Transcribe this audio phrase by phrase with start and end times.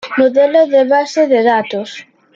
[0.19, 1.89] Modelo de base de datos